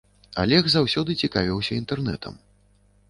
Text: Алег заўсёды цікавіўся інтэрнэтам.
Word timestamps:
Алег 0.43 0.69
заўсёды 0.73 1.17
цікавіўся 1.25 1.71
інтэрнэтам. 1.83 2.33